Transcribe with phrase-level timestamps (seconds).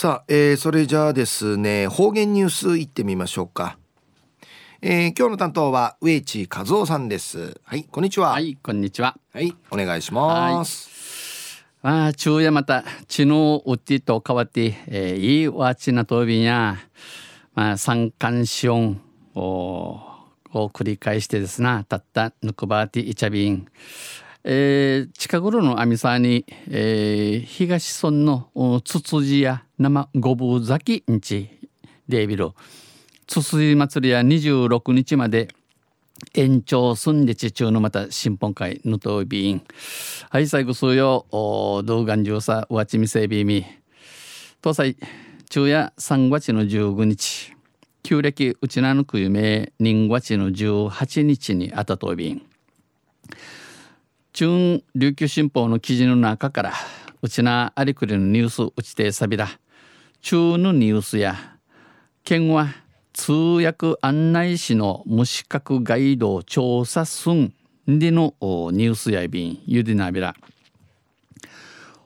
[0.00, 3.78] さあ、えー、それじゃあですね方言ニュースいってみましょうか、
[4.80, 7.60] えー、今日の担当は植地和夫さんです。
[7.64, 8.30] はいこんにちは。
[8.30, 9.16] はいこんにちは。
[9.32, 16.76] はいお願いします、はい、あ昼夜また知能うってと変わって、えー、いいわちなとびや
[17.56, 19.00] まあ三寒四温
[19.34, 20.00] を
[20.52, 23.66] 繰り返してですなたったぬくばていちゃびん
[24.44, 31.50] えー、近頃の網沢に、えー、東村のつつじや生ごぶ咲きんち
[32.08, 32.50] デービル
[33.26, 35.48] つつじ祭りや26日まで
[36.34, 39.62] 延長すんでち中のまた新本会のとびん
[40.30, 43.64] はい最後数よ動画中さわちみせびみ。
[44.62, 44.96] 東西
[45.50, 47.54] 昼夜3月の15日。
[48.02, 52.42] 旧暦うちなぬくゆめ人月の18日にあたとびん。
[54.38, 56.72] 中琉球新報の記事の中から
[57.22, 59.48] うちなありくりのニュースうちてさびら
[60.20, 61.34] 中のニュースや
[62.22, 62.68] 県は
[63.12, 67.52] 通訳案内士の無資格ガイド調査すん
[67.88, 70.36] でのニュースやびんゆでなびら。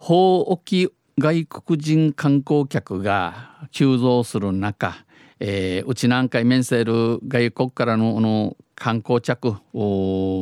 [0.00, 0.90] 法沖
[1.20, 4.96] 外国人観光客が急増する中、
[5.38, 9.56] えー、うち何回面せる外国からのの観光客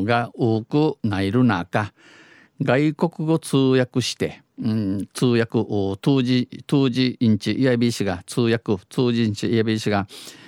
[0.05, 1.93] が多くないる中
[2.63, 5.65] 外国語通訳して、うん、通訳
[6.01, 10.07] 当時当時インチイヤビー氏が通訳通時インチイヤビー氏が、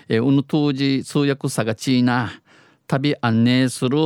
[0.08, 2.30] えー、うぬ当時通訳さがちいな
[2.86, 3.98] 旅案内する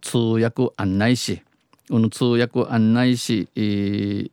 [0.00, 1.42] 通訳案内士
[1.90, 4.30] うぬ通訳案内士、えー、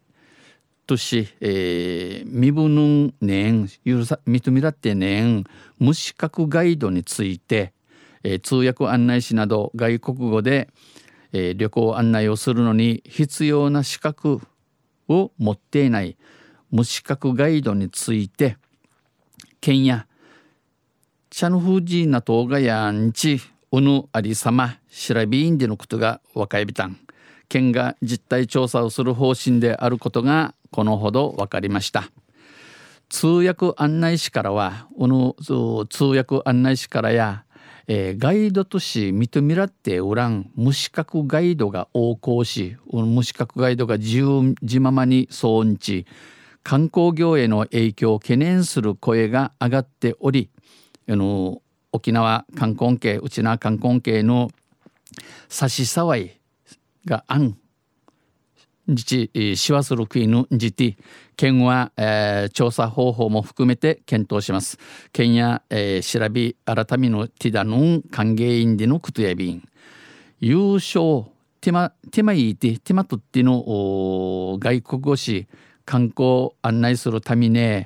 [0.86, 5.44] とし、えー、身分ねん許さ認めらってねん
[5.80, 7.74] 無資格ガイドについて
[8.24, 10.70] えー、通訳案内士など外国語で、
[11.34, 14.42] えー、旅行案内をするのに必要な資格
[15.08, 16.18] を持っていない
[16.72, 18.58] 無資格ガイドについて
[19.62, 20.08] 県や
[21.30, 23.40] チャヌフジーナトーガヤンチ
[23.72, 26.98] ウヌありさま調べインでのことが若いびたん。
[27.50, 32.10] 県が実態調査をする方針であることがこのほど分かりました。
[33.10, 35.34] 通訳案内士からはうぬ
[35.90, 37.46] 通訳案内士からや
[37.90, 46.06] えー、ガイド都市認めらっておらん無資格ガイドが横行し無資格ガイドが自由自ままに騒音ち
[46.64, 50.50] 観光業への影響を懸念する声が上がっており
[51.10, 51.62] あの
[51.94, 54.52] 沖縄観光系内縄観光系の
[55.48, 56.32] 差し障い
[57.06, 57.58] があん
[58.88, 60.98] 自治しわする国の自治
[61.36, 64.78] 県は、えー、調査方法も含めて検討します。
[65.12, 69.64] 県や、えー、調べ改めのティダノン歓迎員でのクトヤビン
[70.40, 71.26] 優勝
[71.60, 75.48] ティマティマイティティマトッティの外国語詞
[75.86, 77.86] 観光案内するために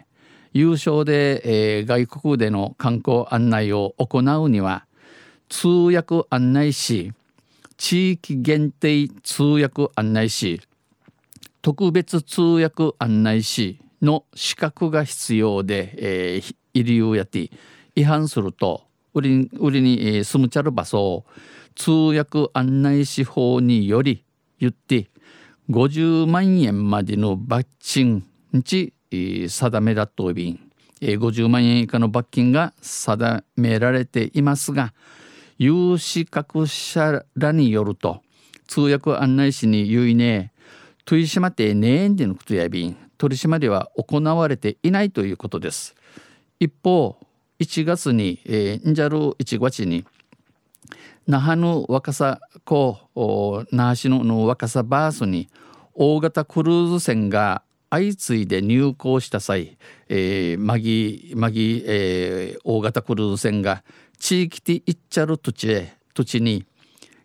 [0.54, 4.86] 優勝で、えー、外国での観光案内を行うには
[5.50, 7.14] 通訳案内士
[7.78, 10.62] 地域限定通訳案内士
[11.62, 17.52] 特別通訳案内士の資格が必要で、えー、イリューやて
[17.96, 18.84] 違反すると
[19.14, 21.26] 売り売りに、えー、住むちゃる場所を
[21.76, 24.26] 通訳案内士法により
[24.60, 25.10] 言って
[25.70, 28.26] 50万円までの罰金
[28.66, 30.60] ち、定めだとびん、
[31.00, 34.94] えー、50万円以下の罰金が定められていますが
[35.58, 38.22] 有資格者らによると
[38.68, 40.51] 通訳案内士に言いね
[41.06, 45.96] 取り締まってねえんでのことやびん取り締まりは行われていないということです。
[46.60, 47.18] 一方
[47.60, 50.06] 1月に、えー、んじゃる1月に
[51.28, 55.50] 那覇の若狭港那覇市の若狭バースに
[55.94, 63.84] 大型クルーズ船が相次いで入港した際、えー、マギマギ、えー、大型クルーズ船が
[64.18, 66.66] 地域で行っちゃる土地へ土地に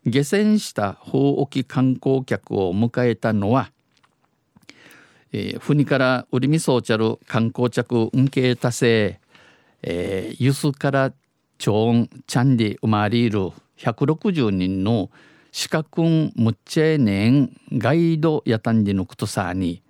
[0.07, 3.73] 下船した法沖観光客を迎えたのは、
[5.33, 9.19] えー、国から売りみそうちゃる観光客運慶多生、
[9.83, 11.13] え、ゆすから
[11.59, 15.11] 超音チャンディ生まれる160人の
[15.51, 19.83] 資格むっちゃえねんガイドやたんでのことさに、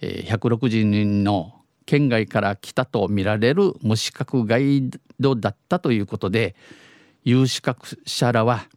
[0.00, 4.88] えー、160人の県外から来たとみられる無資格ガイ
[5.18, 6.54] ドだったということで
[7.24, 8.68] 有資格者らは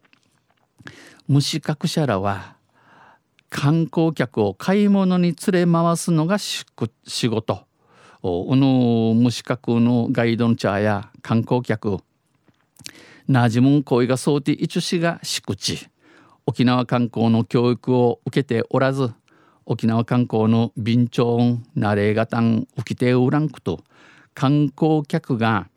[1.28, 2.56] 無資格者らは
[3.48, 6.64] 観光客を買い物に連れ回すのが仕
[7.28, 7.66] 事。
[8.22, 11.98] うの無資格のガイドの茶や観光客
[13.26, 15.88] なじむ行為が想定一しが敷地
[16.46, 19.12] 沖縄観光の教育を受けておらず
[19.66, 23.82] 沖縄観光の備長音ナレーガタン浮き手ウランクと
[24.34, 25.68] 観光客が、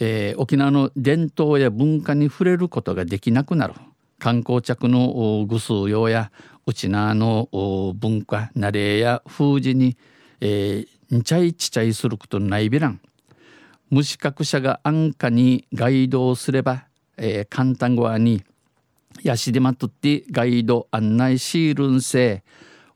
[0.00, 3.74] えー、沖縄の伝統や文化に触れることができなくなる。
[4.18, 6.30] 観光客のぐ数用や
[6.66, 7.48] うちなの
[7.96, 9.96] 文化ナレーや風事に、
[10.40, 13.00] えー、んちゃいちちゃいすることないびらん
[13.90, 16.84] 無資格者が安価にガイドをすれば、
[17.16, 18.44] えー、簡単語に
[19.22, 22.42] やしでまとってガイド案内シールンせ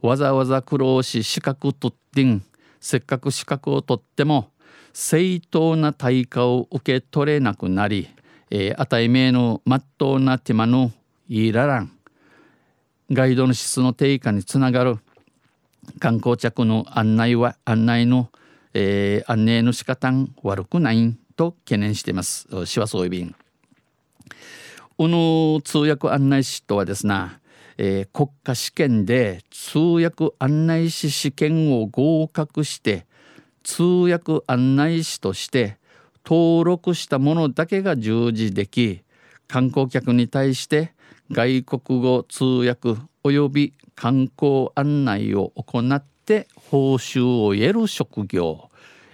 [0.02, 2.42] わざわざ苦労し資格取ってん
[2.80, 4.50] せっかく資格を取っても
[4.92, 8.08] 正当な対価を受け取れなくなり、
[8.50, 10.92] えー、あたいめのまっとうな手間の
[11.34, 11.93] いららん。
[13.11, 14.99] ガイドの質の低下につながる。
[15.99, 18.31] 観光客の案内は案内の、
[18.75, 21.17] えー、案内の仕方ん悪くない。
[21.34, 22.46] と懸念しています。
[22.67, 23.34] しはそういびん。
[24.99, 27.14] この通訳案内士とはですね、
[27.79, 33.06] えー、国家試験で通訳案内士試験を合格して
[33.62, 35.79] 通訳案内士として
[36.25, 39.02] 登録したものだけが従事でき
[39.52, 40.94] 観光客に対して
[41.31, 48.70] 外国語通訳及び観光案内を行って報酬を得る職業、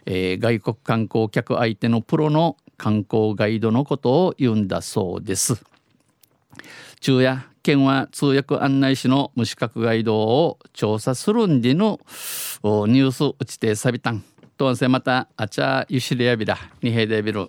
[0.07, 5.61] えー、外国観光客相手のプロの観光ガイドのことを言うんだそうです。
[7.01, 11.99] 昼夜県は通訳案内士の無資格ガイドを調査するんでの
[12.63, 14.23] ニュース打ちてさびたん。
[14.57, 17.49] とんせまたあちゃゆしりやびらにへでびる。